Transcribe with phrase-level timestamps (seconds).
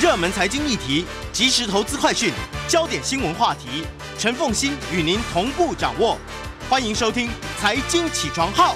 [0.00, 2.32] 热门财经议题、即时投资快讯、
[2.66, 3.84] 焦点新闻话题，
[4.16, 6.16] 陈凤欣与您同步掌握。
[6.70, 7.28] 欢迎收听
[7.58, 8.74] 《财经起床号》。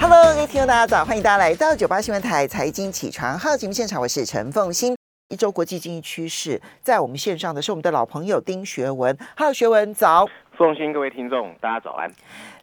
[0.00, 4.96] Hello，各位听众大家早，欢迎大家来到九八新闻台财经起床号节目现场，我是陈凤欣。
[5.28, 9.14] 一周国际经济趋势，在我们线上的是我们的老朋友丁学文。
[9.36, 10.26] Hello，学文早。
[10.56, 12.10] 凤欣，各位听众，大家早安。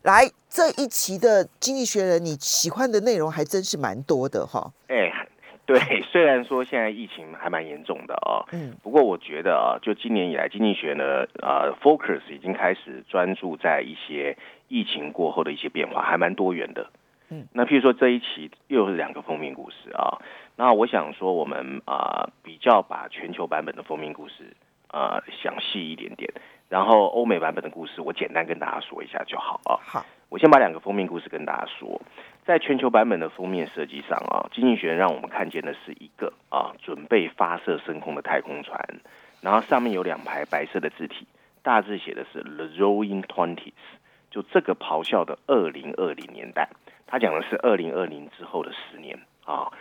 [0.02, 4.72] 来这一期的《经济学人》，你喜欢的内容还真是蛮多的哈。
[4.88, 4.96] 哎，
[5.74, 16.90] 对， 虽然说现在疫情还蛮严重的啊，嗯，不过我觉得啊，就今年以来，经济学呢，呃，focus 已经开始专注在一些疫情过后的一些变化，还蛮多元的。
[17.30, 20.20] 嗯，那譬如说这一期又是两个封面故事啊，
[20.58, 24.56] 那我想说我们啊比较把全球版本的封面故事
[24.90, 26.30] 啊详细一点点。
[26.68, 29.76] 然后欧美版本的故事，我简单跟大家说一下就好啊。
[29.86, 32.02] 好，我先把两个封面故事跟大家说。
[32.46, 38.84] 在全球版本的封面设计上啊，经济学人让我们看见的是一个啊准备发射升空的太空船，
[39.42, 41.28] 然后上面有两排白色的字体，
[41.62, 43.74] 大字写的是 The Rolling Twenties，
[44.32, 46.68] 就这个咆哮的二零二零年代，
[47.06, 49.72] 他讲的是二零二零之后的十年啊。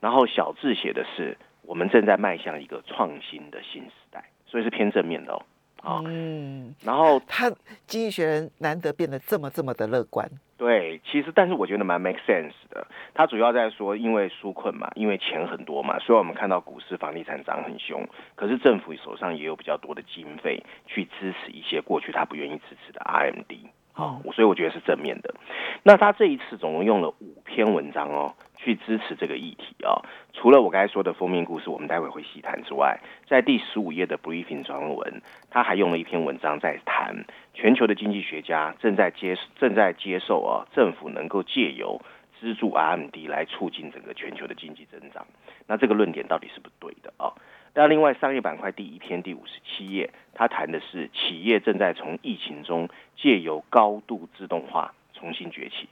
[0.00, 5.42] 然后小字写的是我们正在迈向一个创新的新时代，所以是偏正面的哦。
[5.82, 7.50] 啊，嗯，然后他
[7.86, 10.30] 经济学人难得变得这么这么的乐观。
[10.60, 12.86] 对，其实但是我觉得蛮 make sense 的。
[13.14, 18.06] 他主要在说，因为纾困嘛，因为钱很多嘛，所以我们看到股市、房地产涨很凶。
[18.34, 23.70] 可是政府手上也有比较多的经费去支持一些过去他不愿意支持的 RMD。
[23.94, 25.34] 好，所以我觉得是正面的。
[25.82, 28.34] 那他这一次总共用了五篇文章哦。
[28.62, 30.04] 去支持这个议题啊！
[30.34, 42.02] 除了我刚才说的封面故事，我们待会会细谈之外，在第十五页的 briefing 专文，他还用了一篇文章在谈全球的经济学家正在接正在接受啊，政府能够借由
[42.38, 45.26] 资助 RMD 来促进整个全球的经济增长。
[45.66, 47.32] 那这个论点到底是不对的啊？
[47.72, 55.88] 那另外商业板块第一篇第五十七页，他谈的是企业正在从疫情中借由高度自动化重新崛起。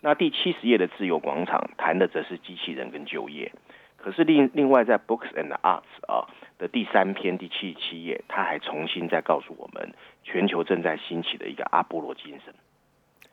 [0.00, 3.52] 那第七十页的自由广场谈的则是机器人跟就业，
[3.96, 6.26] 可是另另外在 Books and Arts 啊
[6.58, 9.92] 的第三篇第七十七页，他还重新再告诉我们，
[10.24, 12.54] 全球正在兴起的一个阿波罗精神。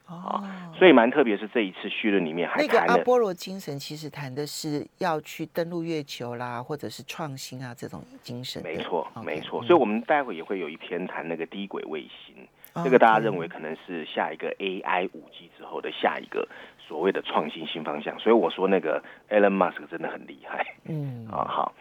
[0.08, 0.42] 哦，
[0.78, 8.64] 所以蛮特别，是这一次序论里面还谈那个阿波罗精神，其实谈的是要去登陆月球啦，或者是创新啊这种精神。
[8.64, 9.62] 没错，没错。
[9.64, 12.48] 所以我们待会也会有一篇谈那个低轨卫星。
[12.84, 16.48] 这个大家认为可能是下一个 AI 五 G 之后的下一个
[16.80, 20.66] 所谓的创新新方向，所以我说那个 Elon Musk 真的很厉害。
[20.86, 21.74] 嗯，啊好，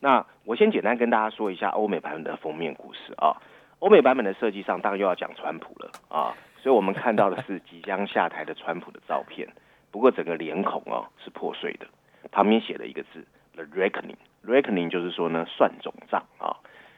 [0.00, 3.36] 那我先简单跟大家说一下欧美版本的封面故事啊。
[3.80, 6.32] 欧美版本的设计上当然又要讲川普了啊，
[6.62, 9.46] 所以我们看到的是即将下台的川普的照片，
[9.90, 11.86] 不过整个脸孔哦是破碎的，
[12.30, 16.56] 旁边写了一个字 The Reckoning，Reckoning 就是说呢算总账啊。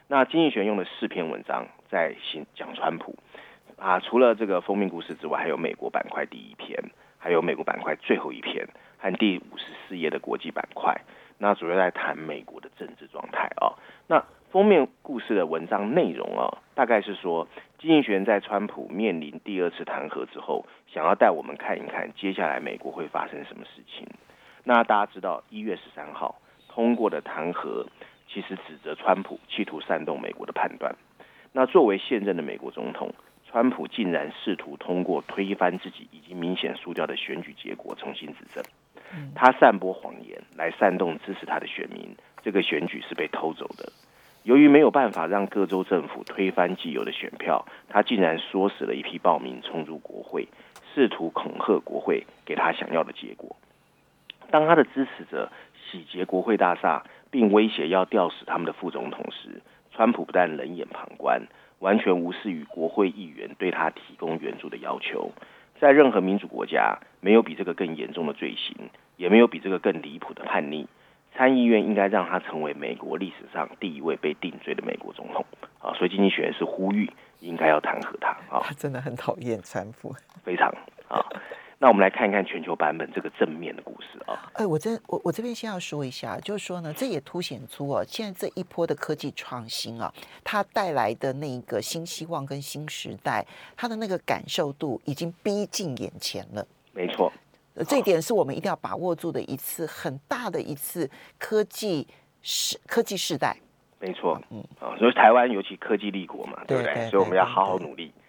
[0.09, 2.15] 那经济学用了四篇文章在
[2.55, 3.17] 讲川普。
[3.77, 6.83] 啊，除了这个封面故事之外，还有美国板块第一篇，
[7.19, 8.67] 还有美国板块最后一篇，
[8.99, 10.99] 和第五十四页的国际板块。
[11.39, 13.77] 那主要在谈美国的政治状态啊。
[14.07, 17.47] 那封面故事的文章内容啊，大概是说，
[17.79, 24.09] 经济学人在川普面临第二次弹劾之后，想要带我们看一看接下来美国会发生什么事情。
[24.65, 26.37] 那大家知道，一月十三号
[26.69, 27.85] 通过的弹劾，
[28.27, 30.97] 其实指责川普企图煽动美国的判断。
[31.53, 33.13] 那作为现任的美国总统。
[33.57, 38.63] 川普竟然试图通过推翻自己已经明显输掉的选举结果重新执政，
[39.35, 43.91] 他散播谎言来煽动支持他的选民，这个选举是被偷走的。
[44.43, 50.47] 由于没有办法让各州政府推翻既有的选票，他竟然唆使了一批暴民冲入国会，
[50.95, 53.57] 试图恐吓国会给他想要的结果。
[54.51, 55.51] 当他的支持者
[55.91, 59.63] 洗劫国会大厦，并威胁要吊死他们的副总统时，
[59.93, 61.41] 川普不但冷眼旁观。
[61.81, 65.31] 完全无视于国会议员对他提供援助的要求，
[65.81, 68.75] 在任何民主国家，没有比这个更严重的罪行，
[69.17, 70.87] 也没有比这个更离谱的叛逆。
[71.35, 75.45] 参议院应该让他成为美国历史上第一位被定罪的美国总统
[75.79, 75.93] 啊！
[75.93, 78.63] 所以经济学人是呼吁应该要弹劾他啊！
[78.65, 80.69] 他真的很讨厌川普，非常
[81.09, 81.21] 啊。
[81.79, 84.51] 那我们来看一看全球版本这个正面的故事啊！
[84.55, 90.11] 哎，我这我我这边先要说一下，就是说呢，这也凸显出哦，现在这一波的科技创新啊，
[90.43, 93.47] 它带来的那个新希望跟新时代，
[93.77, 96.67] 它的那个感受度已经逼近眼前了。
[96.95, 97.31] 没错，
[97.87, 102.09] 这一点是我们一定要把握住的一次很大的一次科技
[102.41, 103.55] 时科技时代。
[104.01, 107.11] 没错，嗯啊，所以台湾尤其科技立国嘛，对不对？
[107.11, 108.11] 所以我们要好好努力。
[108.17, 108.23] 嗯，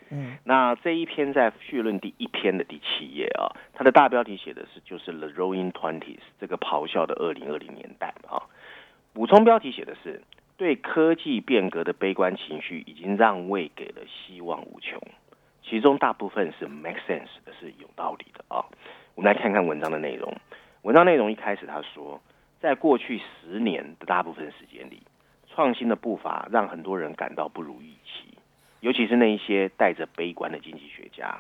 [0.44, 8.44] 那这一篇在序论第一篇的第七页啊，它的大标题写的是就是 The Roaring Twenties 这个咆哮的二零二零年代啊。
[9.14, 10.22] 补充标题写的是
[10.58, 15.02] 对科技变革的悲观情绪已经让位给了希望无穷，
[15.64, 18.66] 其中大部分是 make sense 的是有道理的啊。
[19.16, 20.34] 我们来看看文章的内容。
[20.84, 22.22] 文章内容一开始他说，
[22.60, 25.02] 在过去十年的大部分时间里，
[25.48, 28.37] 创新的步伐让很多人感到不如预期，
[28.80, 31.40] 尤其是那一些带着悲观的经济学家。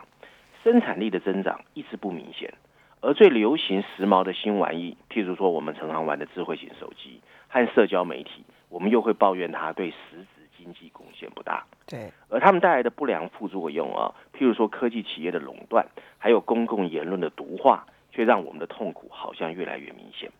[0.63, 2.53] 生产力的增长一直不明显，
[3.01, 11.65] 而最流行时髦的新玩意，譬如说我们常常玩的智慧型手机和社交媒体，我们又会抱怨它对实质经济贡献不大。
[11.87, 15.87] 对，而他们带来的不良副作用啊，譬如说科技企业的垄断，
[16.17, 17.85] 还有公共言论的毒化。
[18.09, 20.31] 却让我们的痛苦好像越来越明显。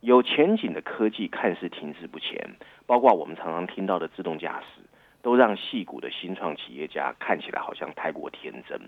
[0.00, 4.82] 有前景的科技看似停滞不前，包括我们常常听到的自动驾驶，
[5.24, 8.78] 都让戏骨的新创企业家看起来好像太过天真。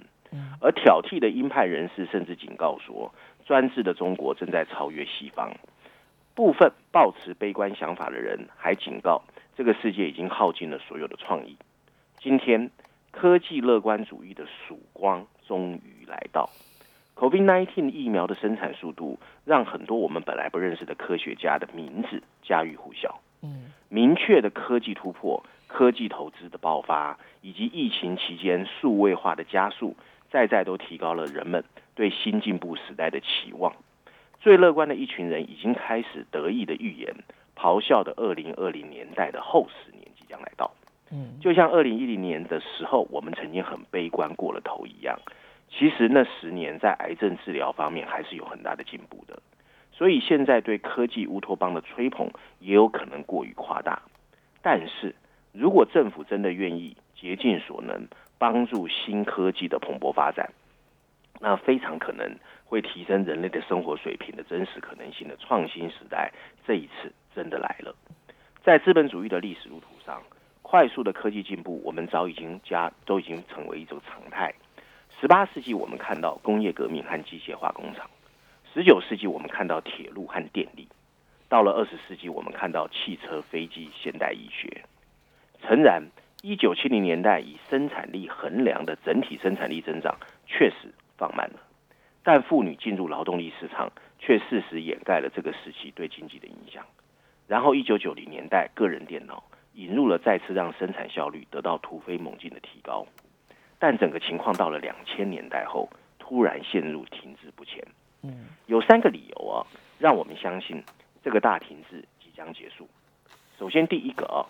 [0.61, 3.11] 而挑剔的鹰派人士甚至警告说，
[3.47, 5.51] 专制的中国正在超越西方。
[6.35, 9.23] 部分抱持悲观想法的人还警告，
[9.57, 11.57] 这个世界已经耗尽了所有的创意。
[12.19, 12.71] 今天，
[13.11, 16.51] 科技乐观主义的曙光终于来到。
[17.15, 23.19] COVID-19 疫苗的生产速度，让很多我们本来不认识的科学家的名字家喻户晓。
[23.41, 29.97] 嗯，明确的科技突破、科技投资的爆发，以及疫情期间数位化的加速，
[30.31, 31.65] 再再都提高了人们
[31.95, 33.73] 对新进步时代的期望。
[34.41, 37.15] 最乐观的一群人已经开始得意的预言，
[37.57, 40.71] 咆哮的二零二零年代的后十年即将来到。
[41.11, 45.19] 嗯，就像二零一零年的时候，我们曾经很悲观过了头一样。
[45.69, 49.43] 其实那十年在癌症治疗方面还是有很大的进步的，
[49.93, 52.31] 所以现在对科技乌托邦的吹捧
[52.61, 54.01] 也有可能过于夸大。
[54.63, 55.15] 但是
[55.59, 58.07] 如果政府真的愿意竭尽所能
[58.37, 60.53] 帮助新科技的蓬勃发展，
[61.41, 62.31] 那非常可能
[62.67, 66.31] 会提升人类的生活水平的真实可能性的创新时代，
[66.67, 67.97] 这一次真的来了。
[68.63, 70.23] 在资本主义的历史路途上，
[70.61, 74.53] 快速的科技进步，我们早已经加都已经成为一种常态。
[75.19, 78.05] 十八世纪，我们看到工业革命和机械化工厂；
[78.75, 80.87] 十九世纪，我们看到铁路和电力；
[81.49, 84.85] 到了二十世纪，我们看到汽车、飞机、现代医学。
[85.63, 86.03] 诚然，
[86.43, 90.17] 一九七零年代以生产力衡量的整体生产力增长
[90.47, 91.61] 确实放慢了，
[92.23, 96.85] 但妇女进入劳动力市场却事实掩盖了这个时期对经济的影响。
[97.49, 99.43] 然后，一九九零年代，个人电脑
[99.75, 103.07] 引入了，再次让生产效率得到突飞猛进的提高。
[103.79, 105.89] 但整个情况到了两千年代后，
[106.19, 107.85] 突然陷入停滞不前。
[108.23, 109.67] 嗯，有三个理由啊，
[109.99, 110.83] 让我们相信
[111.23, 112.89] 这个大停滞即将结束。
[113.59, 114.43] 首先，第一个啊，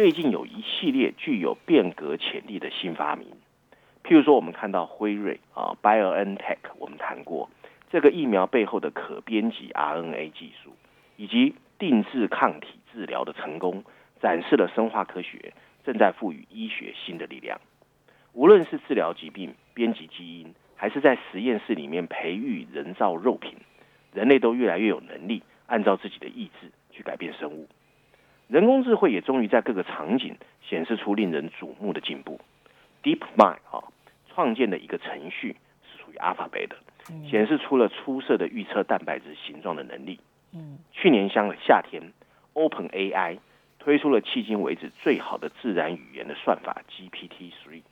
[0.00, 3.28] 最近有一系列具有变革潜力的新发明，
[4.02, 7.50] 譬如说，我们看到辉瑞啊，BioNTech，我们谈过
[7.90, 10.74] 这个疫苗背后的可编辑 RNA 技术，
[11.18, 13.84] 以及定制抗体治疗的成功，
[14.22, 15.52] 展示了生化科学
[15.84, 17.60] 正在赋予医学新的力量。
[18.32, 23.54] 无论是治疗疾病、编辑基因，还是在实验室里面培育人造肉品，
[24.14, 27.68] 人类都越来越有能力按照自己的意志去改变生物。
[28.50, 32.40] 人工智慧也终于在各个场景显示出令人瞩目的进步。
[33.04, 33.84] DeepMind 啊，
[34.28, 35.54] 创建的一个程序
[35.84, 36.76] 是属于 Alphabet 的，
[37.30, 40.18] 显示出了出色的预测蛋白质形状的能力。
[40.52, 42.02] 嗯，去年香夏天
[42.54, 43.38] ，OpenAI
[43.78, 47.82] 推出了迄今为止最好的自然语言的算法 GPT Three。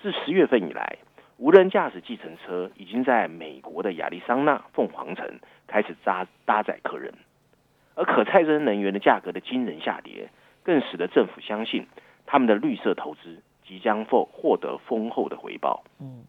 [0.00, 0.98] 自十月份以来，
[1.38, 7.12] 无人驾驶计程车已经在美国的亚利桑那凤凰城开始搭搭载客人，
[7.96, 10.28] 而可再生能源的价格的惊人下跌，
[10.62, 11.88] 更使得政府相信
[12.26, 15.82] 他们的绿色投资即将获获得丰厚的回报。
[15.98, 16.24] 嗯，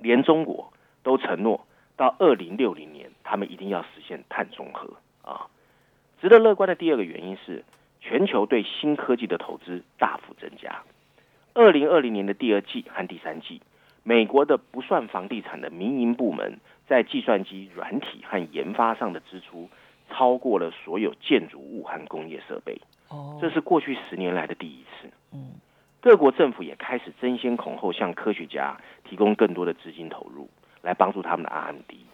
[0.00, 0.72] 连中国
[1.02, 4.88] 都承诺到二零六零年，他们一定要实现碳中和
[5.22, 5.48] 啊！
[6.20, 7.64] 值得乐观的第二个原因是，
[8.00, 10.82] 全球对新科技的投资大幅增加。
[11.54, 13.60] 二零二零年的第二季和第三季，
[14.04, 19.68] 美国的不算房地产的民营部门在计算机软体和研发上的支出
[20.10, 22.80] 超过了所有建筑物和工业设备。
[23.08, 25.10] 哦，这是过去十年来的第一次。
[25.32, 25.52] 嗯，
[26.00, 30.48] 各国政府也开始争先恐后向科学家提供更多的资金投入，
[30.82, 32.06] 来帮助他们的 R&D。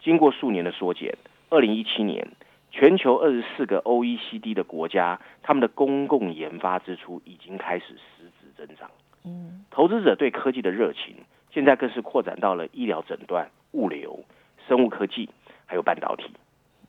[0.00, 1.16] 经过数年的缩减，
[1.50, 2.28] 二零一七年。
[2.70, 8.90] 全球二十四个 OECD 的国家，他们的公共研发支出已经开始实质增长。
[9.24, 11.16] 嗯，投资者对科技的热情，
[11.50, 14.22] 现在更是扩展到了医疗诊断、物流、
[14.68, 15.30] 生物科技，
[15.64, 16.30] 还有半导体。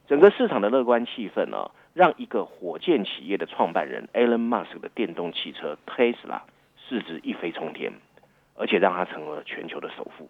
[0.10, 6.42] 整个市场的乐观气氛呢，让一个火箭企业的创办人 Elon Musk 的电动汽车 Tesla
[6.88, 7.94] 市值一飞冲天，
[8.56, 10.28] 而且让它成为了全球的首富。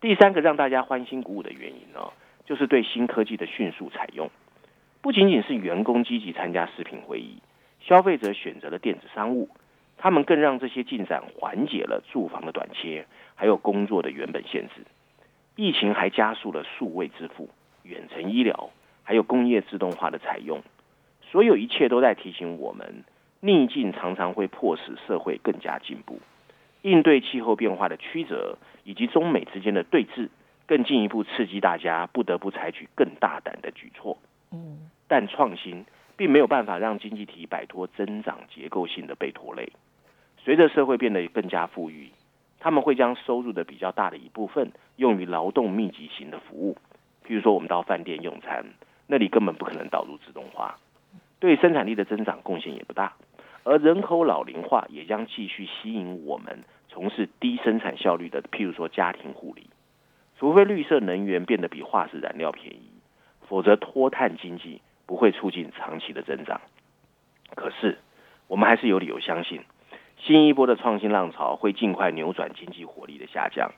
[0.00, 2.00] 第三个让大家欢欣鼓舞的原因呢，
[2.46, 4.30] 就是对新科技的迅速采用，
[5.02, 7.36] 不仅仅是员工积极参加视频会议，
[7.80, 9.50] 消费者选择了电子商务，
[9.98, 14.86] 他们更让这些进展缓解了住房的短缺，还有工作的原本限制。
[15.54, 17.50] 疫情还加速了数位支付、
[17.90, 18.70] 远程医疗，
[19.02, 20.62] 还有工业自动化的采用。
[21.22, 23.04] 所有一切都在提醒我们，
[23.40, 26.20] 逆境常常会迫使社会更加进步。
[26.82, 30.28] 应对气候变化的曲折，以及中美之间的对峙，
[30.66, 34.16] 更进一步刺激大家不得不采取更大胆的举措。
[34.52, 35.84] 嗯，但创新
[36.16, 39.72] 并没有办法让经济体摆脱增长结构性的被拖累。
[40.42, 42.10] 随着社会变得更加富裕，
[42.58, 46.78] 他们会将收入的比较大的一部分用于劳动密集型的服务，
[47.30, 48.66] 譬如说我们到饭店用餐，
[49.06, 50.80] 那里根本不可能导入自动化。
[51.38, 53.12] 对生产力的增长贡献也不大，
[53.62, 59.70] 而人口老龄化也将继续吸引我们从事低生产效率的，譬如说家庭护理。
[60.40, 62.90] 除非绿色能源变得比化石燃料便宜，
[63.46, 66.60] 否则脱碳经济不会促进长期的增长。
[67.54, 67.98] 可是，
[68.48, 69.60] 我们还是有理由相信，
[70.18, 73.70] 新一波的创新浪潮会尽快扭转经济活力的下降，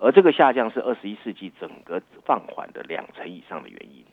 [0.00, 4.04] 而这个下降是二十一世纪整个放缓的两成以上的原因。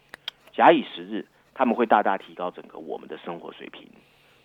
[0.54, 1.26] 假以时日。
[1.60, 3.88] 他们会大大提高整个我们的生活水平，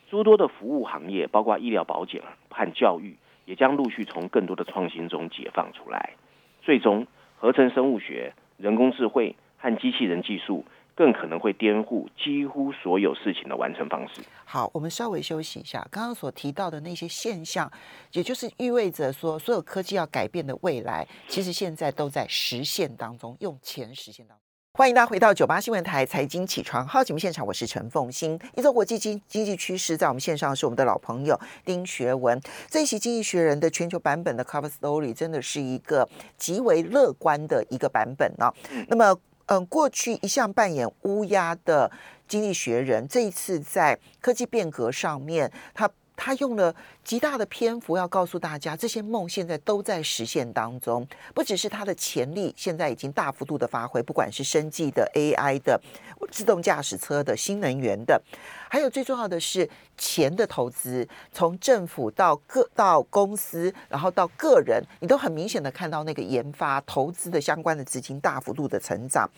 [0.08, 6.14] 诸多的服务行业，包括医疗保险和教育，也将陆续从更多的创新中解放出来。
[6.62, 7.06] 最终，
[7.36, 14.20] 合成生物学、人工智慧和机器人技术，更可能会颠覆几乎所有事情的完成方式。
[14.44, 15.86] 好，我们稍微休息一下。
[15.90, 17.70] 刚刚所提到的那些现象，
[18.12, 24.42] 也就是意味着说，所有科技要改变的未来，其实现在都在实现当中，用钱实现当中。
[24.74, 28.40] 欢迎大家回到九八新闻台财经起床号节目现场，我是陈凤欣。
[28.56, 32.40] 一周国际经经济趋势，在我们线上是我们的老朋友丁学文。
[32.70, 36.08] 这一期《经济学人》的全球版本的 Cover Story 真的是一个
[36.38, 38.50] 极为乐观的一个版本呢。
[38.88, 39.14] 那么，
[39.46, 41.88] 嗯，过去一向扮演乌鸦的
[42.28, 45.90] 《经济学人》，这一次在科技变革上面，他。
[46.14, 51.06] 他用了极大的篇幅要告诉大家，这些梦现在都在实现当中。
[51.34, 55.80] 不只是它的潜力现在已经大幅度的发挥，不管是生技的、AI 的、
[56.30, 58.20] 自动驾驶车的、新能源的，
[58.68, 69.28] 还有最重要的是钱的投资，从政府到个到公司，然后到个人，你都很明显的看到那个研发投资的相关的资金大幅度的成长。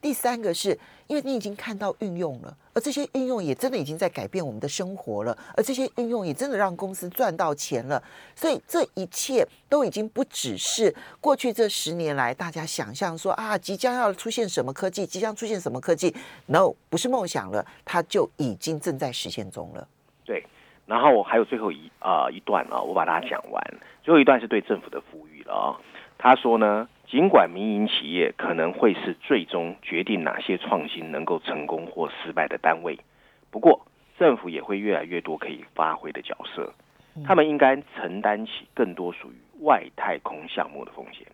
[0.00, 0.78] 第三个是
[1.08, 8.00] 因为你已经看到运用了，而这些运用也真的已经在改变我们的生活了，而这些运用也真的让公司赚到钱了，
[8.36, 16.14] 所以这一切都已经不只是过去这十年来大家想象说啊，即将要出现什么科技，即将出现什么科技
[16.46, 19.88] ，no，不是梦想了，它就已经正在实现中了。
[20.24, 20.46] 对，
[20.86, 23.74] 然后还有最后一啊一段啊，我把它讲完，
[24.04, 25.74] 最后一段是对政府的呼吁了啊，
[26.16, 26.88] 他说呢。
[27.10, 32.98] 尽管民营企业可能会是最终决定哪些创新能够成功或失败的单位，
[33.50, 33.80] 不过
[34.18, 36.74] 政府也会越来越多可以发挥的角色。
[37.24, 41.26] 他们应该承担起更多属于外太空项目的风险。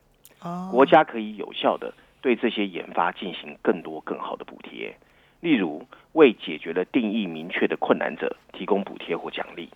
[0.71, 4.95] 国家可以有效的对这些研发进行更多更好的补贴，
[5.41, 9.69] 例如为解决了定义明确的困难者提供补贴或奖励。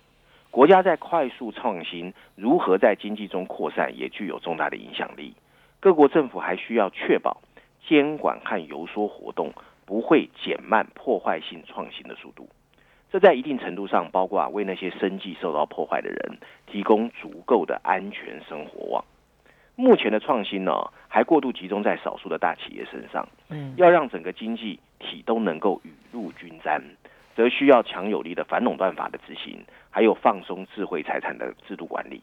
[0.49, 5.33] 国家在快速创新如何在经济中扩散，也具有重大的影响力。
[5.79, 7.41] 各国政府还需要确保
[7.87, 9.53] 监管和游说活动
[9.85, 12.49] 不会减慢破坏性创新的速度。
[13.11, 19.03] 这在一定程度上包括为那些生计受到破坏的人提供足够的安全生活网。
[19.75, 20.73] 目前的创新呢，
[21.07, 23.27] 还过度集中在少数的大企业身上。
[23.47, 26.83] 嗯，要让整个经济体都能够雨露均沾，
[27.33, 32.21] 则需要强有力的反垄断法的执行，还有放松智慧财产的制度管理。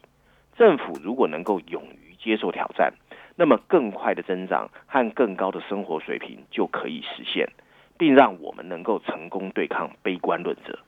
[0.56, 2.92] 政府如果能够勇于接受挑战，
[3.38, 7.46] 那么，更快的增长和更高的生活水平就可以实现，
[7.98, 10.78] 并让我们能够成功对抗悲观论者。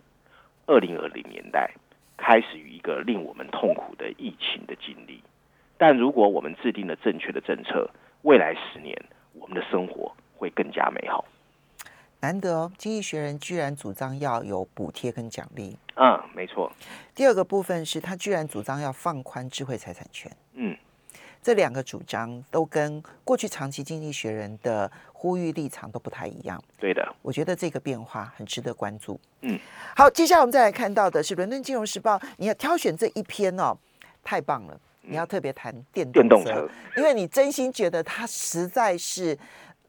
[0.66, 1.70] 二零二零年代
[2.16, 5.22] 开始于一个令我们痛苦的疫情的经历，
[5.76, 7.90] 但如果我们制定了正确的政策，
[8.22, 8.98] 未来十年
[9.34, 11.26] 我们的生活会更加美好。
[12.20, 15.76] 难得哦，经济学人居然主张要有补贴跟奖励。
[15.96, 16.72] 嗯，没错。
[17.14, 20.32] 第二个部分是他居然主张要放宽智慧财产权。
[20.54, 20.74] 嗯。
[21.42, 26.62] 这两个主张都跟过去长期经济学人的呼吁立场都不太一样。
[26.78, 29.18] 对的，我觉得这个变化很值得关注。
[29.40, 29.58] 嗯，
[29.96, 33.76] 好，接下来我们再来看到的是《伦敦金融时报》，你要挑选这一篇哦，
[34.22, 34.78] 太棒了！
[35.02, 39.38] 你要特别谈电动车，因为你真心觉得它实在是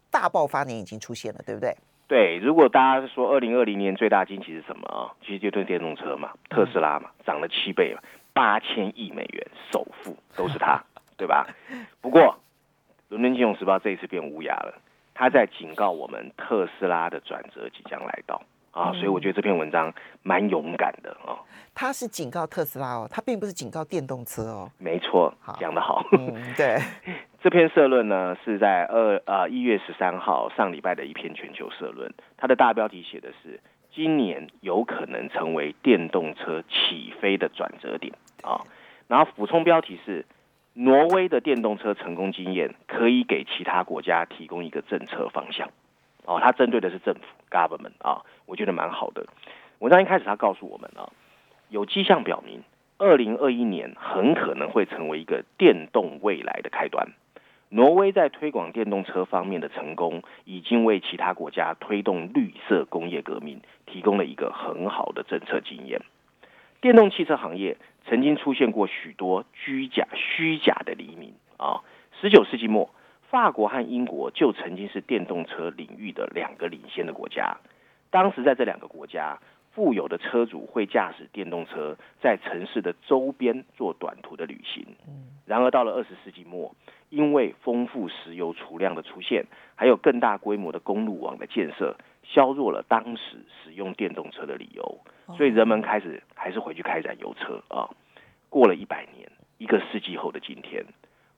[0.10, 1.76] 大爆发年已经出现了，对不对？
[2.08, 5.12] 对，如果大家说二零二零年最大惊奇是什么啊？
[5.22, 8.02] 其实就对电动车嘛，特斯拉嘛，涨了七倍嘛。
[8.32, 10.82] 八千亿美元，首富都是他，
[11.20, 11.46] 对吧？
[12.02, 12.40] 不过，
[13.10, 14.82] 伦敦金融时报这一次变乌鸦了，
[15.14, 21.38] 他在警告我们特斯拉的转折即将来到啊，所以我觉得这篇文章蛮勇敢的哦。
[21.76, 24.72] 他是警告特斯拉哦，他并不是警告电动车哦。
[24.78, 26.06] 没错好，讲得好。
[26.14, 26.78] 嗯，对，
[27.42, 33.60] 这篇社论呢是在二呃一月十三号上礼拜的一篇全球社论，它的大标题写的是
[33.94, 38.62] 今年有可能成为电动车起飞的转折点啊，
[39.08, 40.26] 然后补充标题是
[40.82, 45.70] 挪威的电动车成功经验可以给其他国家提供一个政策方向
[46.24, 47.22] 哦，它针对的是政府
[47.52, 49.26] government 啊，我觉得蛮好的。
[49.80, 51.12] 文章一开始他告诉我们啊，
[51.68, 52.64] 有迹象表明。
[52.98, 57.10] 二零二一年很可能会成为一个电动未来的开端。
[57.70, 66.02] 挪威在推广电动车方面的成功，已经为其他国家推动绿色工业革命提供了一个很好的政策经验。
[66.82, 67.76] 电动汽车行业
[68.10, 71.82] 曾经出现过许多虚假、虚假的黎明啊！
[72.20, 72.90] 十九世纪末，
[73.30, 77.56] 法国和英国就曾经是电动车领域的两个领先的国家。
[78.10, 79.38] 当时在这两个国家，
[79.72, 84.84] 富有的车主会驾驶电动车在城市的周边做短途的旅行。
[85.46, 86.74] 然而到了二十世纪末，
[87.10, 91.96] 因为丰富石油储量的出现，还有更大规模的公路网的建设，
[92.32, 95.00] 削弱了当时使用电动车的理由，
[95.36, 97.90] 所以人们开始还是回去开燃油车啊。
[98.50, 100.86] 过了一百年，一个世纪后的今天，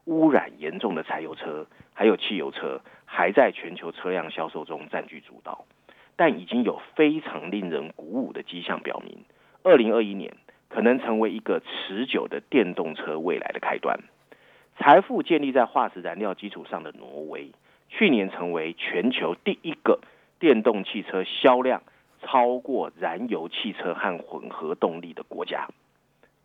[0.05, 5.65] 污染严重的柴油车还有汽油车还在全球车辆销售中占据主导。
[6.17, 9.23] 但已经有非常令人鼓舞的迹象表明，
[9.63, 10.35] 二零二一年
[10.69, 13.97] 可能成为一个持久的电动车未来的开端。
[14.77, 17.51] 财富建立在化石燃料基础上的挪威，
[17.89, 19.99] 去年成为全球第一个
[20.41, 21.83] 电动汽车销量
[22.23, 25.67] 超过燃油汽车和混合动力的国家。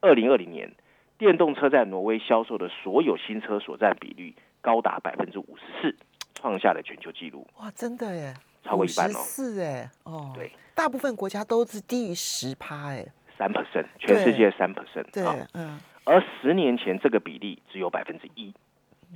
[0.00, 0.70] 二零二零年，
[1.16, 5.96] 电动车在挪威销售的所有新车所占比率高达百分之五十四，
[6.34, 7.46] 创下了全球纪录。
[7.58, 13.06] 哇，真的耶，超过一半哦四哎，哦，对，大部分国家都是低于十趴哎，
[13.38, 18.52] 三 percent，全世界三 percent 对啊。，嗯，而十年前这个比例只有百分之一。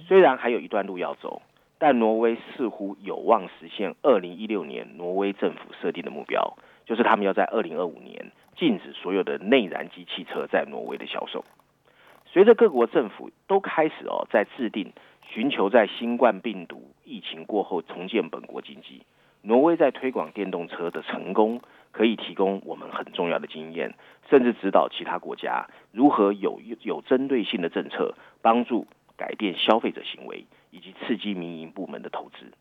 [0.09, 1.43] 虽然还有一段路要走，
[1.81, 11.43] 但挪威似乎有望实现二零一六年挪威政府设定的目标，就是他们要在二零二五年禁止所有的内燃机汽车在挪威的销售。
[12.27, 19.03] 随着各国政府都开始哦在制定寻求在新冠病毒疫情过后重建本国经济，
[19.41, 21.63] 挪威在推广电动车的成功，
[21.93, 23.95] 可以提供我们很重要的经验，
[24.29, 32.53] 甚至指导其他国家如何有有针对性的政策，帮助改变消费者行为，以及刺激民营部门的投资。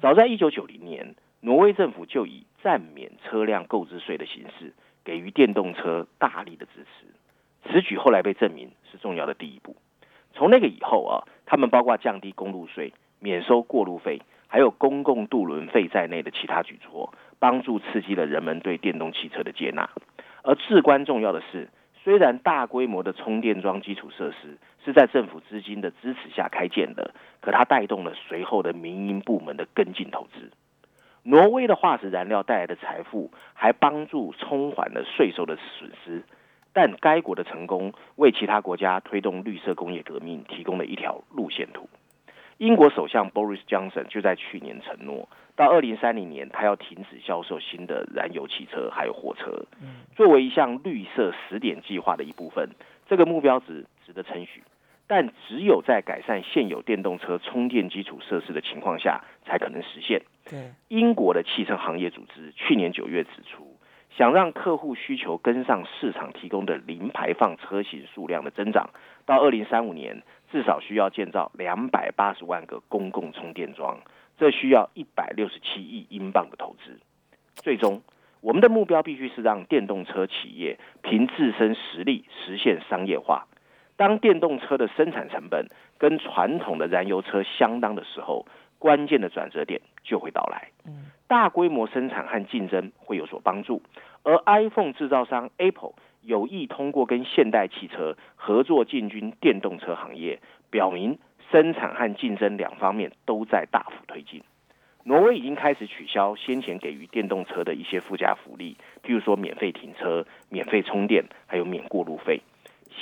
[0.00, 7.06] 早在一九九零年，挪威政府就以暂免车辆购置税的形式，给予电动车大力的支持。
[7.64, 9.76] 此举后来被证明是重要的第一步。
[10.32, 19.90] 从那个以后啊，他们包括降低公路税、免收过路费，还有公共渡轮费在内的其他举措，帮助刺激了人们对电动汽车的接纳。
[20.42, 21.68] 而至关重要的是，
[22.02, 30.50] 虽然大规模的充电桩基础设施是在政府资金的支持下开建的，可它带动了随后的民营部门的跟进投资。
[31.22, 36.22] 挪威的化石燃料带来的财富，还帮助冲缓了税收的损失。
[36.72, 41.88] 但该国的成功为其他国家推动绿色工业革命提供了一条路线图。
[42.58, 49.66] 英国首相 Boris Johnson 就在去年承诺，到二零三零年他要停止销售新的燃油汽车还有火车。
[50.14, 52.70] 作为一项绿色十点计划的一部分，
[53.08, 54.62] 这个目标值值得称许。
[55.10, 60.22] 但只有在改善现有电动车充电基础设施的情况下，才可能实现。
[60.48, 63.76] 对，英国的汽车行业组织去年九月指出，
[64.16, 68.90] 想让客户需求跟上市场提供的零排放车型数量的增长，
[69.26, 73.98] 到二零三五年至少需要建造两百八十万个公共充电桩，
[74.38, 77.00] 这需要一百六十七亿英镑的投资。
[77.56, 78.00] 最终，
[78.40, 83.48] 我们的目标必须是让电动车企业凭自身实力实现商业化。
[84.00, 85.66] 当电动车的生产成本
[85.98, 88.46] 跟传统的燃油车相当的时候，
[88.78, 90.70] 关键的转折点就会到来。
[91.28, 93.82] 大规模生产和竞争会有所帮助，
[94.22, 101.18] 而 iPhone 制造商 Apple 有意通过跟现代汽车合作进军电动车行业，表明
[101.52, 104.42] 生产和竞争两方面都在大幅推进。
[105.04, 112.40] 挪威已经开始取消先前给予电动车的一些附加福利，譬如说免费停车、免费充电，还有免过路费。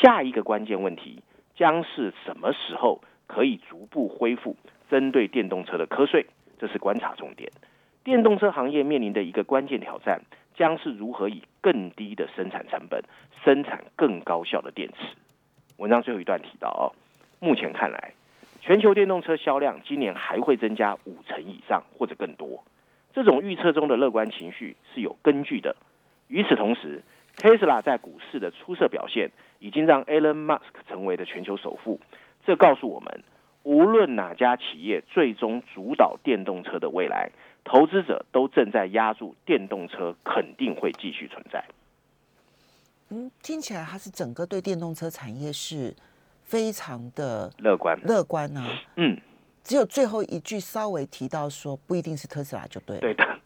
[0.01, 1.23] 下一个关键问题
[1.57, 4.57] 将是什么时候可以逐步恢复
[4.89, 6.27] 针对电动车的课税？
[6.59, 7.51] 这是观察重点。
[8.05, 10.23] 电动车行业面临的一个关键挑战，
[10.55, 13.03] 将是如何以更低的生产成本
[13.45, 15.17] 生产更高效的电池。
[15.77, 16.95] 文章最后一段提到哦，
[17.41, 18.15] 目前看来，
[18.61, 22.65] 全球电动车销量今年还会增加五成以上或者更多。
[23.13, 25.77] 这种预测中的乐观情绪是有根据的。
[26.29, 27.03] 与此同时
[27.37, 32.01] ，Tesla 在股市的出色表现已经让 Elon Musk 成为了全球首富。
[32.47, 33.23] 这告诉我们，
[33.62, 37.31] 无论哪家企业最终主导电动车的未来，
[37.64, 41.64] 投资者都正在压住电动车肯定会继续存在。
[43.11, 45.94] 嗯，听起来他是整个对电动车产业是
[46.44, 48.66] 非常的乐观，乐观啊。
[48.97, 49.18] 嗯，
[49.62, 53.01] 只有最后一句稍微提到说，不一定是特斯拉就对了。
[53.01, 53.38] 对的，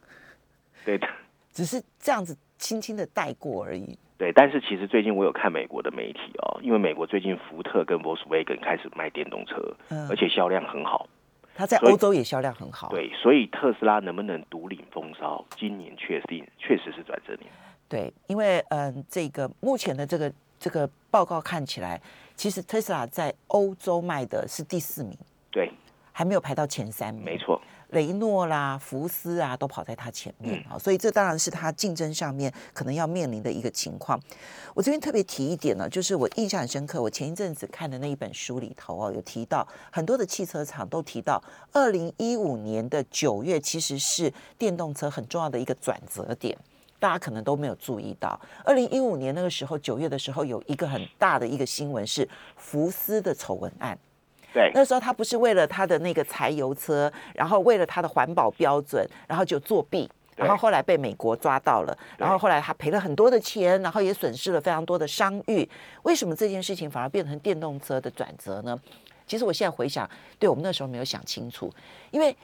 [0.85, 1.09] 对的，
[1.53, 3.99] 只是这样子轻轻的带过而已。
[4.17, 11.09] 对，但是其实最近我有看美国的媒体哦，因为美国最近福特跟 Volkswagen 开始卖电动车，嗯而且销量很好。
[11.55, 12.89] 它在欧洲也销量很好。
[12.89, 17.51] 对，所以特斯拉能不能独领风骚，今年确定确实是转折年。
[17.89, 22.01] 对，因为嗯，这个目前的这个这个报告看起来，
[22.37, 25.19] 其实特斯拉在欧洲卖的是第四名，
[25.51, 25.71] 对，
[26.13, 27.25] 还没有排到前三名。
[27.25, 27.61] 没错，
[27.93, 34.21] 雷诺啦、福斯啊，都跑在他前面嗯啊、所以这当然是他竞争上面可能要面临的一个情况。
[34.75, 46.57] 我这边特别提一点呢，就是我印象很深刻，我前一阵子看的那一本书里头哦，有提到很多的汽车厂都提到，二零一五年的九月其实是电动车很重要的一个转折点。
[46.99, 53.99] 大家可能都没有注意到，二零一五年那个时候九月的时候，有一个很大的一个新闻是福斯的丑闻案。
[54.53, 65.69] 对，那时候他不是为了他的那个柴油车，然后为了他的环保标准，然后就作弊，然后后来被美国抓到了，然后后来他赔了很多的钱，然后也损失了非常多的商誉。
[66.03, 68.79] 为什么这件事情反而变成电动车的转折呢？
[69.27, 71.73] 其实我现在回想，对我们那时候没有想清楚，
[72.11, 72.37] 因为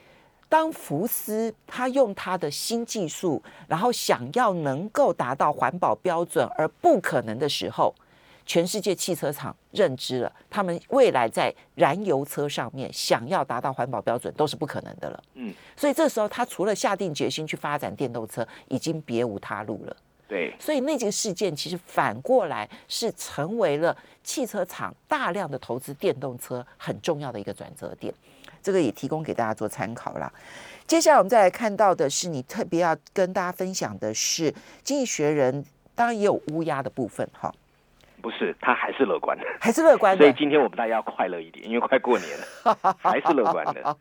[0.48, 7.94] 当福斯他用他的新技术，然后想要能够达到环保标准而不可能的时候，
[8.48, 15.22] 全世界汽车厂认知了，他们未来在燃油车上面想要达到环保标准都是不可能的了。
[15.34, 19.94] 嗯，所以这时候他除了下定决心去发展电动车，已经别无他路了。
[20.26, 28.12] 对，所以那件事件其实反过来是成为了汽车厂大量的投资电动车很重要的一个转折点。
[28.62, 30.32] 这个也提供给大家做参考啦。
[30.86, 34.50] 接下来我们再来看到的是，你特别要跟大家分享的是
[34.82, 35.62] 《经济学人》，
[35.94, 37.54] 当然也有乌鸦的部分哈，
[38.20, 39.44] 不是，他还是乐观的。
[39.60, 40.32] 还是乐观的所以。
[40.38, 43.96] 今天我们大家要快乐一点，因为快过年了， 还是乐观的。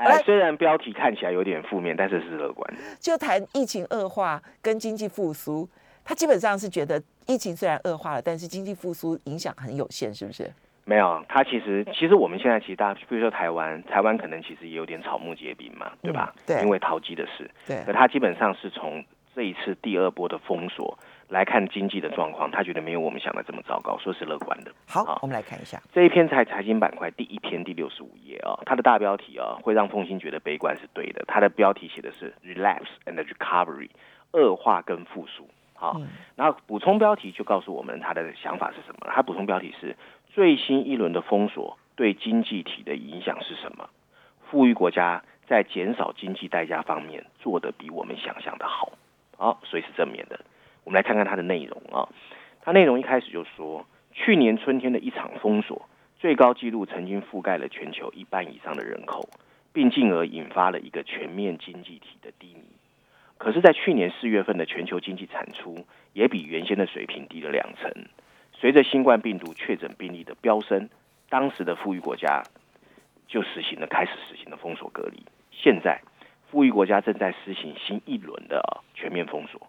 [0.00, 2.80] 哎，虽然标题看起来有点负面，但是是乐观的。
[3.00, 5.68] 就谈疫情恶化跟经济复苏，
[6.04, 10.50] 他基本上是觉得疫情虽然恶化了，但是经济复苏影响很有限，是不是？
[10.84, 16.34] 没有，他其实其实我们现在其实大家，比如说台湾，台湾可能其实也有点草木皆兵嘛，对吧？
[16.44, 20.98] 对因为淘机的事，对可他基本上是从这一次第二波的封锁
[21.32, 24.70] 来看经济的状况，他觉得没有我们想的这么糟糕，说是乐观的。
[24.86, 25.80] 好好，我们来看一下。
[25.90, 31.24] 这一篇财财经板块第一篇第六十五页啊，它的大标题啊，会让凤欣觉得悲观是对的。
[31.26, 33.88] 它的标题写的是 “relapse and recovery”，
[34.32, 35.48] 恶化跟复苏。
[35.72, 39.12] 好，嗯然后补充标题就告诉我们他的想法是什么了。
[39.14, 39.96] 他补充标题是
[40.28, 43.88] 最新一轮的封锁对经济体的影响是什么？
[44.50, 48.92] 富裕国家在减少经济代价方面做得比我们想象的好。
[49.38, 50.38] 好，所以是正面的。
[50.84, 52.08] 我们来看看它的内容啊。
[52.62, 59.28] 它内容一开始就说，去年春天的一场封锁，最高纪录曾经覆盖了全球一半以上的人口，
[59.72, 62.62] 并进而引发了一个全面经济体的低迷。
[63.38, 67.90] 可是，在去年四月份的全球经济产出也比原先的水平低了两成。
[68.52, 70.88] 随着新冠病毒确诊病例的飙升，
[71.28, 72.44] 当时的富裕国家
[73.26, 75.24] 就实行了开始实行了封锁隔离。
[75.50, 76.00] 现在，
[76.48, 78.62] 富裕国家正在实行新一轮的、
[78.94, 79.68] 全面封锁。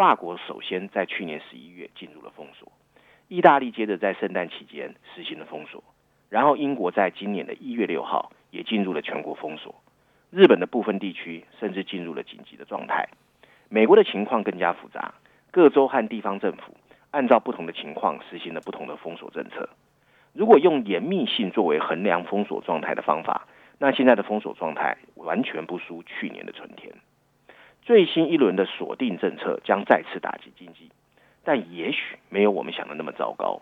[0.00, 2.72] 法国首先在去年十一月进入了封锁，
[3.28, 5.84] 意大利接着在圣诞期间实行了封锁，
[6.30, 9.74] 然后英国在今年的一月六号也进入了全国封锁。
[10.30, 13.10] 日本的部分地区甚至进入了紧急的状态。
[13.68, 15.12] 美国的情况更加复杂，
[15.50, 16.74] 各州和地方政府
[17.10, 19.68] 按照不同的情况实行了不同的封锁政策。
[20.32, 26.90] 如果用严密性作为衡量封锁状态的方法，那现在的封锁状态完全不输去年的春天。
[27.82, 30.90] 最新一轮的锁定政策将再次打击经济，
[31.42, 33.60] 但也许没有我们想的那么糟糕。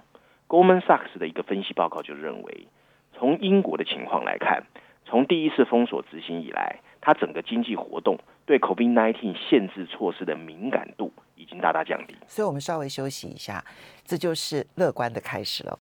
[0.49, 2.67] Goldman Sachs 的一个分析报告就认为，
[3.15, 4.65] 从英国的情况来看，
[5.05, 12.17] 从第一次封锁执行以来，它整个经济活动对 COVID-19 限制措施的敏感度已经大大降低。
[12.27, 13.65] 所以我们稍微休息一下，
[14.05, 15.78] 这就是乐观的开始了。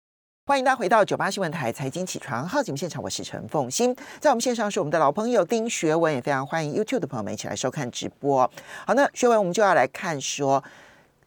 [0.48, 8.48] 欢迎大家回到九八新闻台财经起床号节目现场，我是陈凤欣，在我们线上是我们的老朋友丁学文，也非常欢迎 YouTube 的朋友们一起来收看直播。
[8.86, 10.64] 好，那学文我们就要来看说，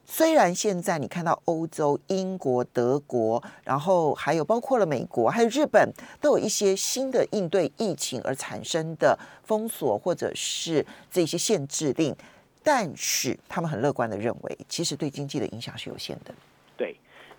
[0.07, 12.14] 虽然现在你看到欧洲、英国、德国，然后还有包括了美国，还有日本，都有一些新的应对疫情而产生的封锁或者是这些限制令，
[12.62, 16.33] 但是他们很乐观的认为，其实对经济的影响是有限的。
[16.76, 16.96] 对。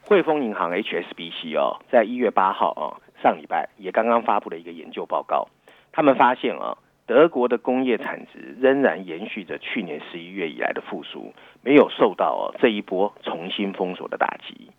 [0.10, 5.50] 汇丰银行 HSBC 哦，在一月八号啊，上礼拜也刚刚发布了一个研究报告。
[5.92, 14.72] 他们发现啊，德国的工业产值仍然延续着去年十一月以来的复苏，没有受到哦这一波重新封锁的打击。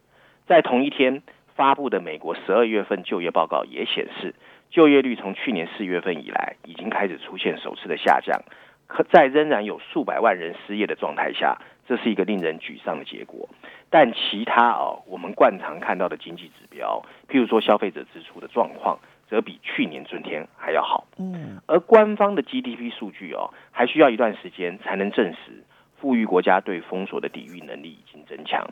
[0.49, 1.23] 在同一天
[1.55, 4.35] 发布的美国十二月份就业报告也显示，
[4.69, 8.43] 就业率从去年四月份以来已经开始出现首次的下降。
[8.88, 13.49] 可在仍然有数百万人失业的状态下，这是一个令人沮丧的结果。
[13.90, 18.98] 但其他哦，我们惯常看到的经济指标，譬如说消费者支出的状况，
[19.29, 21.05] 则比去年春天还要好。
[21.18, 25.64] 嗯，而官方的 GDP 数据哦，还需要一段时间才能证实
[25.98, 28.66] 富裕国家对封锁的抵御能力已经增强。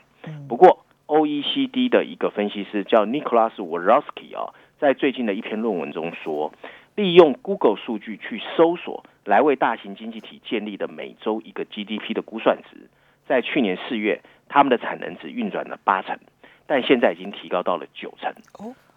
[0.49, 6.53] 不过，OECD 的一个分析师叫 Nicholas Warowski 哦，在最近的一篇论文中说。
[6.97, 12.91] 利用 Google 数据去搜索，来为大型经济体建立的每周一个 GDP 的估算值，
[13.25, 16.19] 在去年四月，他们的产能只运转了八成，
[16.67, 18.33] 但现在已经提高到了九成。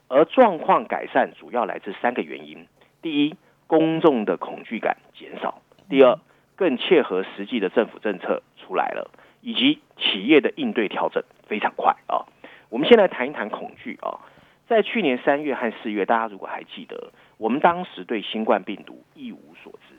[0.08, 2.68] 而状况改善主要来自三个原因：
[3.02, 3.36] 第一，
[3.68, 6.20] 公众的恐惧感减少；第二，
[6.56, 9.10] 更切合实际的政府政策出来了；
[9.42, 12.28] 以及企业的应对调整非常快啊。
[12.70, 14.20] 我们先来谈一谈恐惧啊。
[14.68, 19.96] 在去年三月和四月，大家如果还记得，我们当时对新冠病毒一无所知，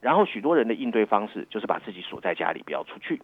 [0.00, 3.20] 然后许多人的应对方式就是把自己锁在家里，不要出去。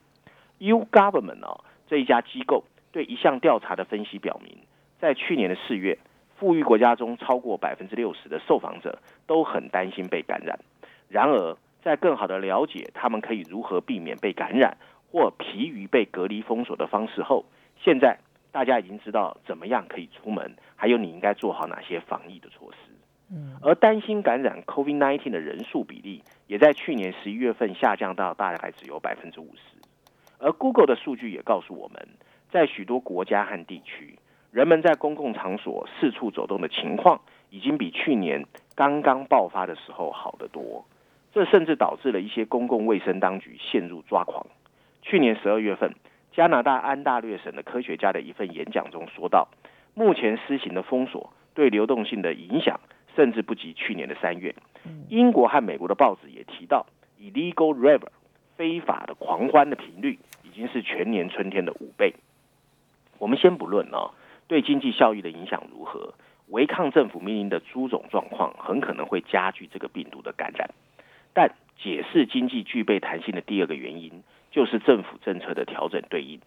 [0.58, 4.56] U Government 哦这一家机构对一项调查的分析表明，
[4.98, 5.98] 在去年的四月，
[6.36, 10.58] 富裕国家中超过百分之六十的受访者都很担心被感染。
[11.08, 14.76] 然而，在更好的了解他们可以如何避免被感染
[15.10, 17.44] 或疲于被隔离封锁的方式后，
[17.82, 18.18] 现在。
[18.54, 22.92] 大家已经知道怎么样可以出门，还有你应该做好哪些防疫的措施。
[23.28, 29.73] 嗯，而担心感染 COVID-19 的人数比例，也在去年十一月份下降到大概只有百分之五十。
[30.44, 32.06] 而 Google 的数据也告诉我们，
[32.50, 34.18] 在许多国家和地区，
[34.52, 40.84] 人们在公共场所四处走动的情况，已经比去年刚刚爆发的时候好得多。
[41.32, 44.46] 这甚至导致了一些公共卫生当局陷入抓狂。
[45.00, 45.94] 去年十二月份。
[46.36, 49.46] 加拿大安大略省的科学家的一份演讲中说到
[49.94, 52.80] ：“目前施行的封锁对流动性的影响，
[53.14, 54.52] 甚至不及去年的三月。”
[55.08, 56.86] 英国和美国的报纸也提到
[57.20, 58.08] ，illegal river
[58.56, 62.14] 非法的狂欢的频率已经是全年春天的五倍。
[63.18, 64.10] 我们先不论哦，
[64.48, 66.14] 对经济效益的影响如何，
[66.48, 70.70] 违抗政府命令的诸种状况很可能会加剧这个病毒的感染。
[71.32, 74.22] 但解释经济具备弹性的第二个原因。
[74.54, 76.38] 就是政府政策的调整对应，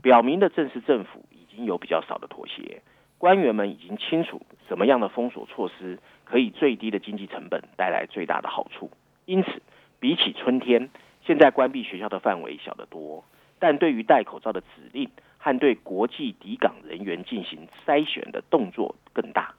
[0.00, 2.80] 表明的正是政府已经有比较少的妥协，
[3.18, 8.90] 官员们已经清楚什么样的封锁措施可以最低的经济成本带来最大的好处。
[9.26, 9.60] 因此，
[9.98, 10.88] 比起春天，
[11.24, 13.24] 现在关闭学校的范围小得多，
[13.58, 19.54] 但对于戴口罩的指令和对国际抵港人员进行筛选的动作更大。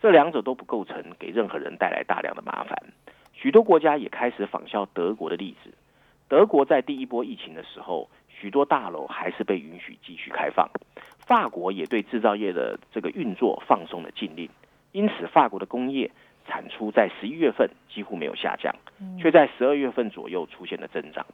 [0.00, 2.76] 这两者都不构成给任何人带来大量的麻烦。
[3.32, 5.72] 许多国家也开始仿效德国的例子。
[6.28, 10.68] 德国在第一波疫情的时候，许多大楼还是被允许继续开放。
[11.18, 14.48] 法国也对制造业的这个运作放松了禁令，
[14.92, 16.10] 因此法国的工业
[16.46, 18.74] 产出在十一月份几乎没有下降，
[19.20, 21.26] 却在十二月份左右出现了增长。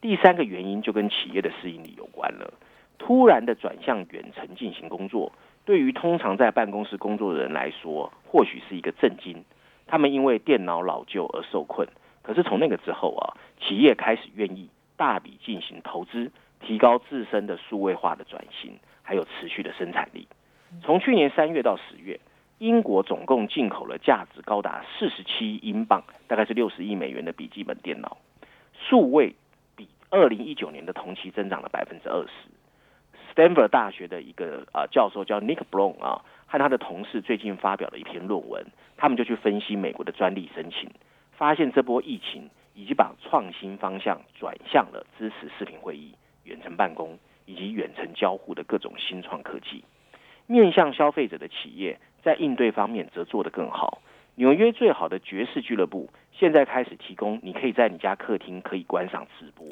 [0.00, 2.52] 第三个原因就跟企业的适应力有关了。
[2.98, 5.32] 突然的转向远程进行工作，
[5.64, 9.44] 对于通常在办公室工作的人来说，或许是一个震惊。
[9.86, 11.88] 他们因为电脑老旧而受困。
[12.22, 16.30] 可是从那个之后啊，企业开始愿意大笔进行投资，
[16.60, 20.28] 提高自身的数位化的转型，还有持续的生产力。
[20.82, 22.20] 从去年三月到十月，
[22.58, 28.18] 英国总共进口了价值高达四十七英镑，大概是六十亿美元的笔记本电脑，
[28.72, 29.36] 数位
[29.76, 32.28] 比二零一九年的同期增长了百分之二十。
[33.32, 38.66] Stanford 大学的一个啊教授叫 Nick Brown 啊，和他的同事最近发表了一篇论文，
[38.96, 40.90] 他们就去分析美国的专利申请。
[41.36, 47.16] 发现这波疫情已经把创新方向转向了支持视频会议、远程办公
[47.46, 49.84] 以及远程交互的各种新创科技。
[50.46, 54.02] 面向消费者的企业在应对方面则做得更好。
[54.34, 59.66] 纽约最好的爵士俱乐部现在开始提供，你可以在你家客厅可以观赏直播。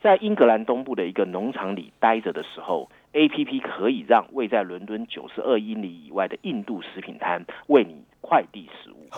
[0.00, 9.08] 在英格兰东部的一个农场里待着的时候 A P P 可以让位在伦敦九十二英里以外的印度食品摊为你快递食物。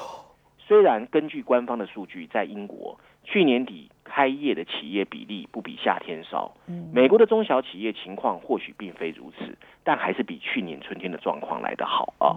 [0.59, 6.54] 虽然根据官方的数据，在英国去年底开业的企业比例不比夏天少。
[6.92, 12.37] 美国的中小企业情况或许并非如此，但还是比去年春天的状况来得好啊。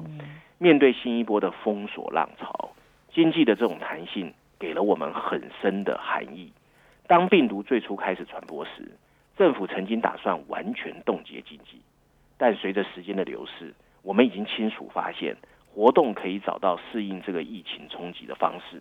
[0.59, 2.69] 面对新一波的封锁浪潮，
[3.13, 6.53] 经济的这种弹性给了我们很深的含义。
[7.05, 8.89] 当病毒最初开始传播时，
[9.35, 11.81] 政府曾经打算完全冻结经济，
[12.37, 15.35] 但随着时间的流逝，我们已经清楚发现。
[15.75, 18.79] 活动可以找到适应这个疫情冲击的方式，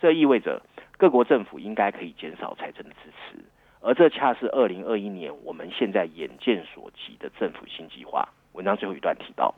[0.00, 0.62] 这意味着
[0.96, 3.44] 各国政府应该可以减少财政的支持，
[3.80, 8.28] 而这恰是二零二一年我们现在眼见所及的政府新计划。
[8.52, 9.54] 文章最后一段提到，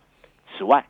[0.53, 0.87] 此外，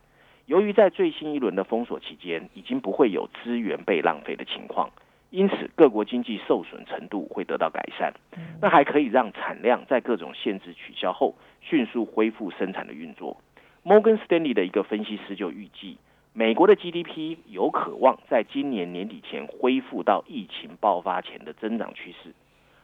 [0.46, 4.90] 由于在最新一轮的封锁期间已经不会有资源被浪费的情况，
[5.30, 8.12] 因此各国经济受损程度会得到改善，
[8.60, 13.40] 那还可以让产量在各种限制取消后迅速恢复生产的运作。
[13.84, 15.98] Morgan Stanley 的一个分析师就预计，
[16.32, 22.32] 美国的 GDP 有渴望在今年年底前恢复到疫情爆发前的增长趋势。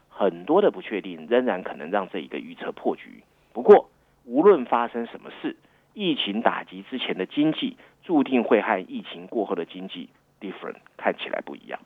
[0.09, 3.23] 很多的不确定仍然可能让这一个预测破局。
[3.53, 3.89] 不过，
[4.25, 5.57] 无论发生什么事，
[5.95, 10.09] 疫情打击之前的经济注定会和疫情过后的经济
[10.41, 11.79] different 看起来不一样。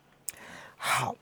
[0.76, 1.14] 好。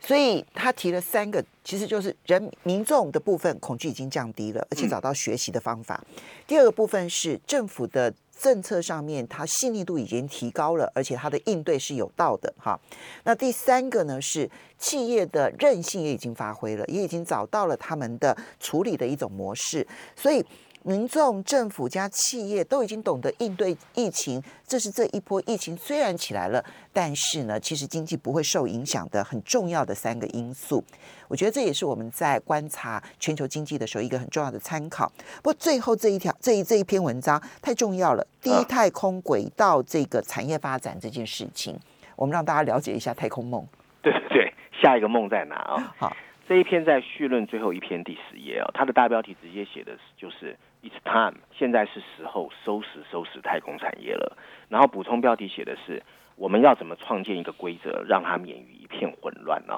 [0.00, 6.00] 所以他提了三个，其实就是人民众的部分恐惧已经降低了，而且找到学习的方法。
[6.46, 12.78] 第二个部分是政府的政策上面，它细腻度已经提高了，而且它的应对是有道的哈。
[13.24, 14.48] 那第三个呢是
[14.78, 20.44] 企业的韧性也已经发挥了，也已经找到了他们的处理的一种模式，所以。
[20.82, 30.82] 民众、政府加企业都已经懂得应对疫情，这是这一波疫情虽然起来了，但是呢，其实经济不会受影响的很重要的三个因素。
[31.28, 35.12] 我觉得这也是我们在观察全球经济的时候一个很重要的参考。
[35.42, 41.78] 不过最后这一条这一这一篇文章太重要了，第一太空轨道这个产业发展这件事情，
[42.16, 43.66] 我们让大家了解一下太空梦。
[44.00, 45.94] 对对对，下一个梦在哪啊？
[45.98, 46.16] 好，
[46.48, 50.56] 这一篇在序论最后一篇第十页哦，它的大标题直接写的就是。
[50.82, 54.36] It's time，现在是时候收拾收拾太空产业了。
[54.68, 56.02] 然后补充标题写的是
[56.36, 59.74] 我们要怎么创建一个规则，让它免于一片混乱呢？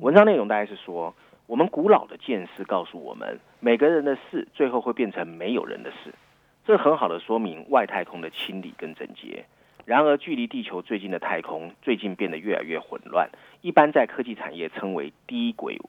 [0.00, 1.14] 文章内容大概是说，
[1.46, 6.12] 我们古老的见识告诉我们，每个人的事最后会变成没有人的事。
[6.64, 9.44] 这很好的说明外太空的清理跟整洁。
[9.84, 13.30] 然而，距离地球最近的太空最近变得越来越混乱，
[13.62, 15.80] 一般在科技产业称为低轨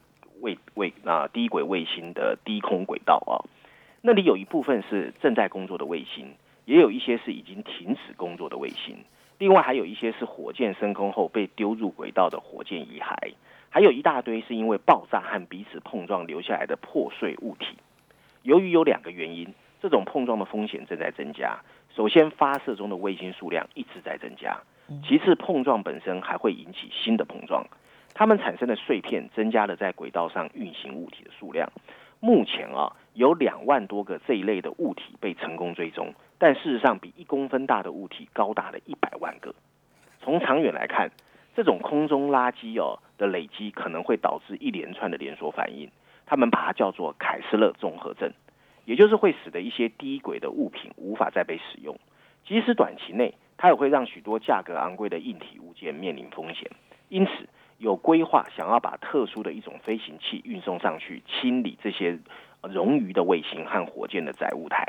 [0.41, 3.37] 卫卫啊低轨卫星的低空轨道啊。
[4.05, 6.35] 那里有一部分是正在工作的卫星，
[6.65, 8.97] 也有一些是已经停止工作的卫星，
[9.37, 13.15] 另外还有一些是火箭升空后被丢入轨道的火箭遗骸，
[13.69, 17.77] 还有一大堆是因为爆炸和彼此碰撞留下来的破碎物体。
[18.41, 19.47] 由于有两个原因，
[19.81, 21.57] 这种碰撞的风险正在增加。
[21.95, 24.51] 首先，发射中的卫星数量一直在增加；
[25.07, 27.65] 其次，碰撞本身还会引起新的碰撞，
[28.13, 31.71] 它们产生的碎片增加了在轨道上运行物体的数量。
[32.25, 39.53] 目前啊，有两万多个这一类的物体被成功追踪，但事实上比一公分大的物体高达了一百万个。
[40.21, 41.11] 从长远来看，
[41.53, 45.91] 这种空中垃圾哦的累积可能会导致一连串的连锁反应，
[46.25, 48.31] 他们把它叫做凯斯勒综合症，
[48.85, 51.99] 也就是会使得一些低轨的物品无法再被使用，
[52.47, 56.71] 即使短期内，它也会让许多价格昂贵的硬体物件面临风险。
[57.09, 57.31] 因此。
[57.83, 62.17] 有规划想要把特殊的一种飞行器运送上去，清理这些
[62.61, 64.85] 冗余的卫星和火箭的载物台。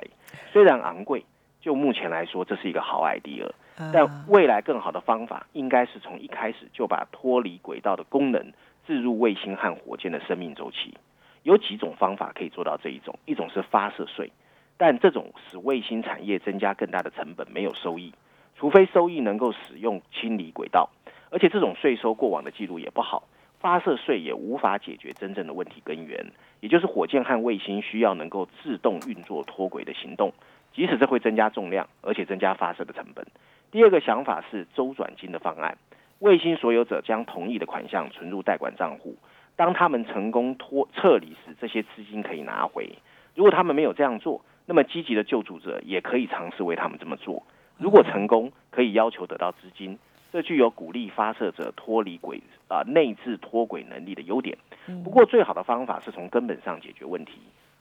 [0.53, 1.27] 虽然昂贵，
[1.61, 3.51] 就目前来说，这是一个好 idea。
[3.93, 8.53] 但未来更好的方法，应该是从一开始就把脱离轨道的功能
[8.87, 10.97] 置入卫星和火箭的生命周期。
[11.43, 14.31] 有几种方法可以做到这一种，一种是发射税，
[14.77, 18.15] 但这种使卫星产业增加更大的成本，没有收益，
[18.57, 20.89] 除非收益能够使用清理轨道。
[21.35, 23.25] 而且这种税收过往的记录也不好，
[23.59, 26.25] 发射税也无法解决真正的问题根源，
[26.61, 30.33] 也就是火箭和卫星需要能够自动运作脱轨的行动，
[30.73, 33.27] 即使这会增加重量，而且增加发射的成本。
[33.73, 35.77] 第二个想法是周转金的方案，
[36.21, 39.17] 卫星所有者将同意的款项存入代管账户，
[39.57, 42.89] 当他们成功脱撤离时，这些资金可以拿回。
[43.35, 47.43] 如果他们没有这样做，那么积极的救助者也可以尝试为他们这么做。
[47.77, 49.99] 如果成功，可以要求得到资金。
[50.35, 54.59] 这具有鼓励发射者脱离轨啊内置脱轨能力的优点。
[55.05, 57.35] 不过，最好的方法是从根本上解决问题。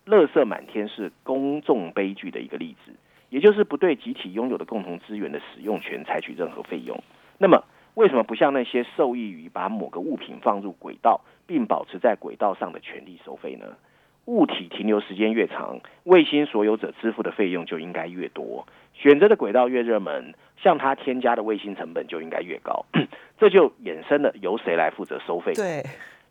[0.05, 2.91] 垃圾满天是公众悲剧的一个例子，
[3.31, 6.95] 也就是不对集体拥有的共同资源的使用权采取任何费用。
[7.39, 7.63] 那么，
[7.95, 13.65] 为什么不像那些受益于把某个物品放入轨道并保持在轨道上的权利收费呢？
[14.25, 18.65] 物体停留时间越长，卫星所有者支付的费用就应该越多。
[18.93, 22.85] 选择的轨道越热门，向它添加的卫星成本就应该越高。
[23.37, 25.53] 这就衍生了由谁来负责收费？
[25.53, 25.83] 对，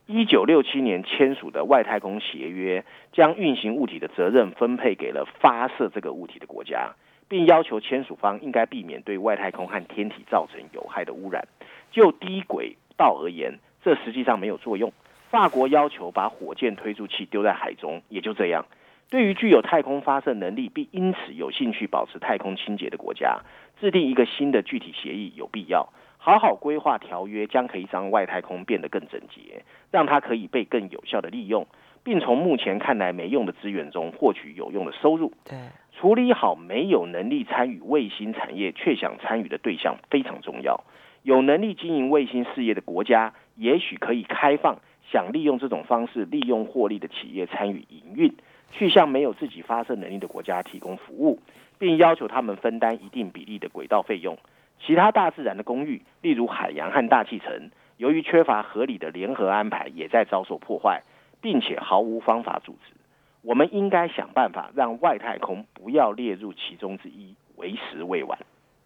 [0.07, 6.93] 一九六七年签署的外太空协约，将运行物体的责任分配给了发射这个物体的国家，
[7.28, 11.47] 并要求签署方应该避免对外太空和天体造成有害的污染。
[11.90, 14.93] 就低轨道而言，这实际上没有作用。
[15.33, 18.66] 法国要求把火箭推出器丢在海中，也就这样。
[19.09, 23.41] 对于具有太空发射能力并因此有兴趣保持太空清洁的国家，
[23.80, 25.89] 制定一个新的具体协议有必要。
[26.18, 31.66] 好好规划条约，将可以让外太空变得更整洁，让它可以被更有效的利用，
[32.05, 35.33] 并从目前看来没用的资源中获取有用的收入。
[35.47, 35.57] 对，
[35.99, 40.85] 处理好没有能力参与卫星产业却想参与的对象非常重要。
[41.22, 44.76] 有能力经营卫星事业的国家，也许可以开放。
[45.11, 48.35] 想利用这种方式利用获利的企业参与营运，
[48.71, 51.39] 去向没有自己发射能力的国家提供服务，
[51.79, 54.39] 并要求他们分担一定比例的轨道费用。
[54.85, 61.03] 其他大自然的公寓，例如海洋和大气层，由于缺乏合理的联合安排，也在遭受破坏，
[61.41, 62.95] 并且毫无方法组织。
[63.43, 68.39] 我们应该想办法让外太空不要列入其中之一，为时未晚。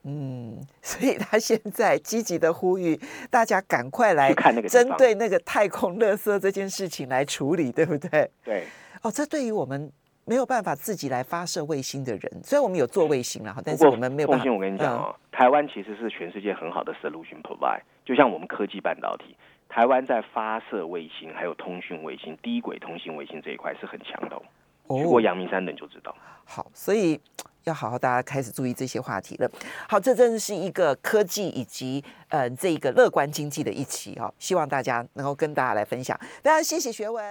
[0.09, 2.98] 嗯， 所以他现在积极的呼吁
[3.28, 8.30] 大家赶快来看那个针对那个太空垃圾这件事情来处理，对不对？
[8.44, 8.64] 对。
[9.02, 9.90] 哦，这对于我们
[10.24, 14.48] 没有办法自己来发射卫星的人，虽然我们有做卫星了，但是我们没有办法。
[14.48, 19.36] 我跟你讲哦，台湾其实是全世界很好的 solution provide，就像我们科技半导体，
[19.68, 24.36] 台湾在发射卫星、还有通讯卫星、低轨通信卫星这一块是很强的。
[24.86, 26.14] 哦去过阳明山的你就知道。
[26.44, 27.20] 好，所以。
[27.67, 29.51] 要好好，大家开始注意这些话题了。
[29.89, 36.19] 好，这真的是一个科技以及呃这一个乐观经济的一期哦，希望大家能够跟大家来分享。
[36.43, 37.25] 大家谢谢学文。